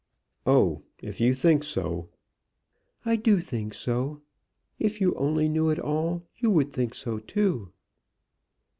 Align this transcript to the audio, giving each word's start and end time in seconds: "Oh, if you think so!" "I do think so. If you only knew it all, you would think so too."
"Oh, 0.47 0.81
if 1.03 1.21
you 1.21 1.35
think 1.35 1.63
so!" 1.63 2.09
"I 3.05 3.17
do 3.17 3.39
think 3.39 3.75
so. 3.75 4.21
If 4.79 4.99
you 4.99 5.13
only 5.13 5.47
knew 5.47 5.69
it 5.69 5.77
all, 5.77 6.23
you 6.37 6.49
would 6.49 6.73
think 6.73 6.95
so 6.95 7.19
too." 7.19 7.71